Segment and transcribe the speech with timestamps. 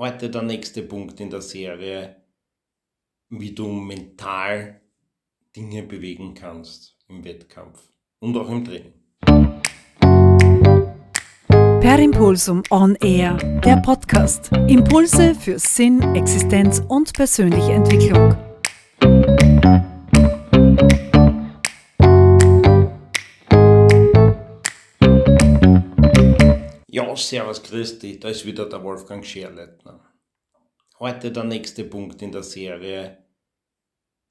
[0.00, 2.14] Heute der nächste Punkt in der Serie,
[3.30, 4.80] wie du mental
[5.56, 7.82] Dinge bewegen kannst im Wettkampf
[8.20, 8.92] und auch im Training.
[11.80, 14.52] Per Impulsum On Air, der Podcast.
[14.68, 18.36] Impulse für Sinn, Existenz und persönliche Entwicklung.
[26.98, 30.04] Ja, servus, dich, da ist wieder der Wolfgang Scherleitner.
[30.98, 33.24] Heute der nächste Punkt in der Serie,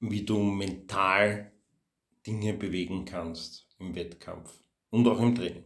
[0.02, 1.54] wie du mental
[2.26, 4.52] Dinge bewegen kannst im Wettkampf
[4.90, 5.64] und auch im Training.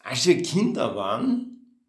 [0.00, 1.80] Als wir Kinder waren,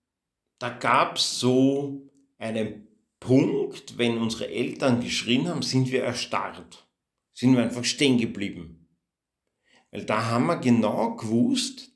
[0.57, 2.87] da gab es so einen
[3.19, 6.87] Punkt, wenn unsere Eltern geschrien haben, sind wir erstarrt,
[7.33, 8.87] sind wir einfach stehen geblieben.
[9.91, 11.88] Weil da haben wir genau gewusst,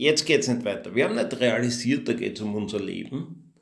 [0.00, 0.94] jetzt geht es nicht weiter.
[0.94, 3.52] Wir haben nicht realisiert, da geht es um unser Leben.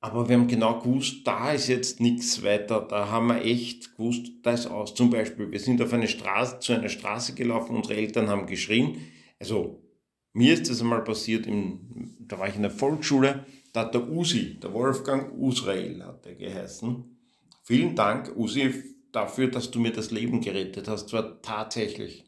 [0.00, 2.86] Aber wir haben genau gewusst, da ist jetzt nichts weiter.
[2.88, 4.94] Da haben wir echt gewusst, da ist aus.
[4.94, 9.00] Zum Beispiel, wir sind auf eine Straße, zu einer Straße gelaufen, unsere Eltern haben geschrien.
[9.40, 9.82] Also,
[10.32, 14.08] mir ist das einmal passiert, im, da war ich in der Volksschule, da hat der
[14.08, 17.04] Usi, der Wolfgang Usrael hat er geheißen.
[17.64, 18.72] Vielen Dank, Usi,
[19.10, 21.08] dafür, dass du mir das Leben gerettet hast.
[21.08, 22.27] Zwar tatsächlich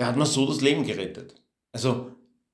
[0.00, 1.34] der hat mir so das Leben gerettet.
[1.72, 2.12] Also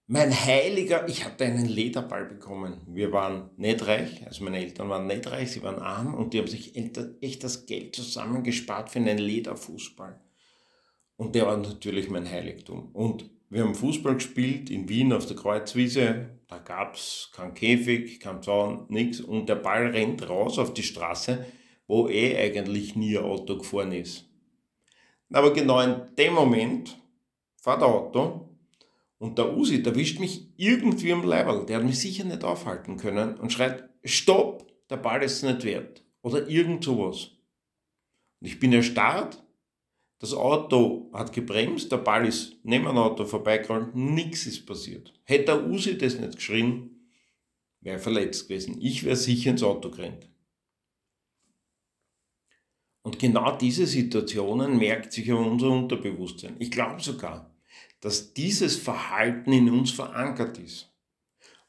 [0.08, 2.80] mein Heiliger, ich hatte einen Lederball bekommen.
[2.88, 6.40] Wir waren nicht reich, also meine Eltern waren nicht reich, sie waren arm und die
[6.40, 10.20] haben sich echt das Geld zusammengespart für einen Lederfußball.
[11.14, 12.90] Und der war natürlich mein Heiligtum.
[12.92, 16.40] Und wir haben Fußball gespielt in Wien auf der Kreuzwiese.
[16.48, 19.20] Da gab es keinen Käfig, kein Zaun, nichts.
[19.20, 21.46] Und der Ball rennt raus auf die Straße,
[21.86, 24.28] wo eh eigentlich nie ein Auto gefahren ist.
[25.32, 26.96] Aber genau in dem Moment
[27.66, 28.48] fahrt Auto
[29.18, 31.66] und der Usi, der wischt mich irgendwie am Leibel.
[31.66, 36.04] Der hat mich sicher nicht aufhalten können und schreit, stopp, der Ball ist nicht wert.
[36.22, 37.32] Oder irgend sowas.
[38.40, 39.42] Und ich bin erstarrt.
[40.20, 45.12] Das Auto hat gebremst, der Ball ist neben dem Auto vorbeigerollt, nichts ist passiert.
[45.24, 47.10] Hätte der Usi das nicht geschrien,
[47.80, 48.80] wäre verletzt gewesen.
[48.80, 50.30] Ich wäre sicher ins Auto gerannt.
[53.02, 56.54] Und genau diese Situationen merkt sich aber unser Unterbewusstsein.
[56.60, 57.55] Ich glaube sogar,
[58.00, 60.92] dass dieses Verhalten in uns verankert ist.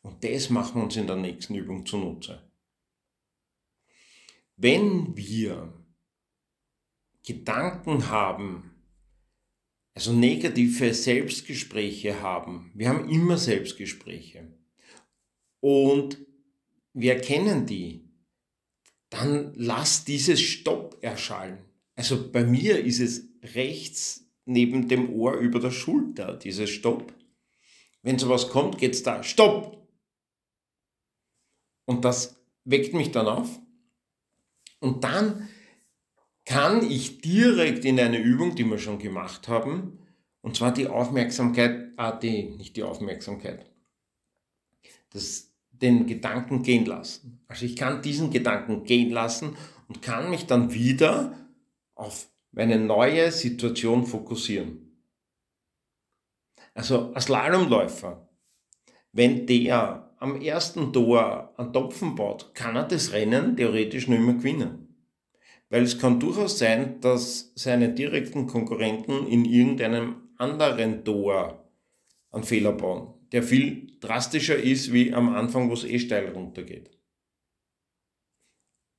[0.01, 2.49] Und das machen wir uns in der nächsten Übung zunutze.
[4.55, 5.73] Wenn wir
[7.25, 8.75] Gedanken haben,
[9.93, 14.47] also negative Selbstgespräche haben, wir haben immer Selbstgespräche
[15.59, 16.17] und
[16.93, 18.07] wir erkennen die,
[19.09, 21.65] dann lass dieses Stopp erschallen.
[21.95, 27.13] Also bei mir ist es rechts neben dem Ohr über der Schulter, dieses Stopp.
[28.01, 29.87] Wenn sowas kommt, geht es da, Stopp!
[31.85, 33.59] Und das weckt mich dann auf.
[34.79, 35.47] Und dann
[36.45, 39.99] kann ich direkt in eine Übung, die wir schon gemacht haben,
[40.41, 43.65] und zwar die Aufmerksamkeit, ah, die, nicht die Aufmerksamkeit,
[45.09, 47.41] das, den Gedanken gehen lassen.
[47.47, 49.57] Also ich kann diesen Gedanken gehen lassen
[49.89, 51.37] und kann mich dann wieder
[51.95, 54.87] auf eine neue Situation fokussieren.
[56.73, 58.29] Also ein Slalomläufer,
[59.11, 64.35] wenn der am ersten Tor einen Topfen baut, kann er das Rennen theoretisch nicht mehr
[64.35, 64.95] gewinnen.
[65.69, 71.69] Weil es kann durchaus sein, dass seine direkten Konkurrenten in irgendeinem anderen Tor
[72.31, 76.96] einen Fehler bauen, der viel drastischer ist wie am Anfang, wo es eh steil runtergeht.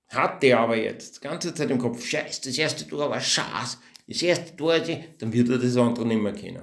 [0.09, 4.23] Hat der aber jetzt ganze Zeit im Kopf, scheiße, das erste Tor war scheiße, das
[4.23, 6.63] erste Tor, dann wird er das andere nicht mehr kennen.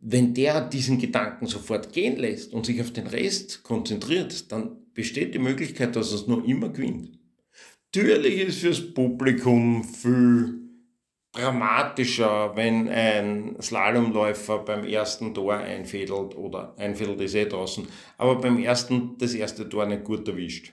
[0.00, 5.34] Wenn der diesen Gedanken sofort gehen lässt und sich auf den Rest konzentriert, dann besteht
[5.34, 7.18] die Möglichkeit, dass er es nur immer gewinnt.
[7.94, 10.64] Natürlich ist fürs Publikum viel
[11.32, 17.86] dramatischer, wenn ein Slalomläufer beim ersten Tor einfädelt oder einfädelt ist eh draußen,
[18.18, 20.72] aber beim ersten das erste Tor nicht gut erwischt.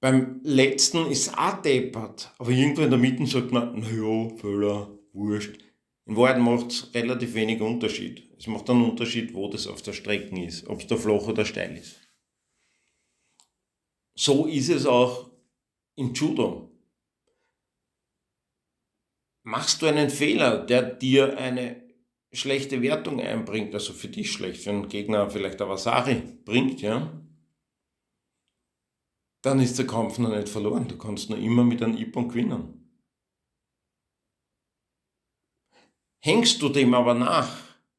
[0.00, 4.98] Beim letzten ist es auch deppert, aber irgendwo in der Mitte sagt man, naja, Fehler,
[5.12, 5.58] wurscht.
[6.04, 8.30] In Wahrheit macht es relativ wenig Unterschied.
[8.38, 11.44] Es macht einen Unterschied, wo das auf der Strecke ist, ob es da flach oder
[11.44, 11.96] steil ist.
[14.14, 15.30] So ist es auch
[15.96, 16.70] im Judo.
[19.42, 21.82] Machst du einen Fehler, der dir eine
[22.32, 27.25] schlechte Wertung einbringt, also für dich schlecht, für einen Gegner vielleicht eine Wasari bringt, ja,
[29.46, 30.88] dann ist der Kampf noch nicht verloren.
[30.88, 32.90] Du kannst noch immer mit einem Ippon gewinnen.
[36.20, 37.56] Hängst du dem aber nach,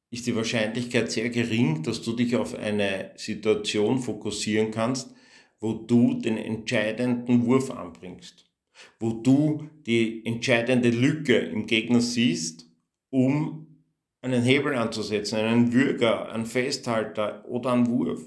[0.10, 5.16] ist die Wahrscheinlichkeit sehr gering, dass du dich auf eine Situation fokussieren kannst,
[5.62, 8.52] wo du den entscheidenden Wurf anbringst,
[9.00, 12.70] wo du die entscheidende Lücke im Gegner siehst,
[13.10, 13.86] um
[14.20, 18.22] einen Hebel anzusetzen, einen Würger, einen Festhalter oder einen Wurf.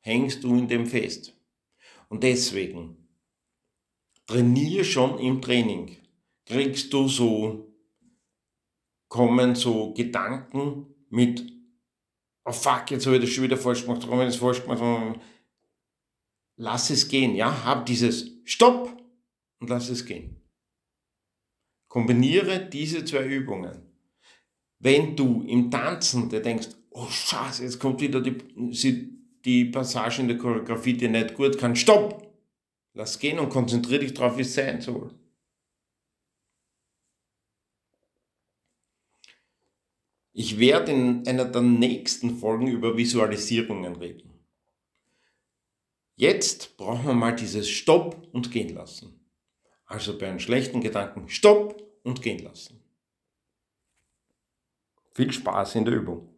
[0.00, 1.37] Hängst du in dem fest.
[2.08, 3.08] Und deswegen,
[4.26, 5.96] trainiere schon im Training.
[6.46, 7.74] Kriegst du so,
[9.08, 11.44] kommen so Gedanken mit,
[12.44, 14.62] oh fuck, jetzt habe ich das schon wieder falsch gemacht, warum habe ich das falsch
[14.62, 15.20] gemacht,
[16.56, 19.02] lass es gehen, ja, hab dieses Stopp
[19.60, 20.36] und lass es gehen.
[21.88, 23.82] Kombiniere diese zwei Übungen.
[24.78, 28.38] Wenn du im Tanzen dir denkst, oh Scheiße, jetzt kommt wieder die,
[29.48, 32.26] die Passage in der Choreografie, die nicht gut kann, stopp!
[32.92, 35.14] Lass gehen und konzentriere dich darauf, wie es sein soll.
[40.32, 44.30] Ich werde in einer der nächsten Folgen über Visualisierungen reden.
[46.16, 49.18] Jetzt brauchen wir mal dieses Stopp und gehen lassen.
[49.86, 52.82] Also bei einem schlechten Gedanken Stopp und gehen lassen.
[55.14, 56.37] Viel Spaß in der Übung.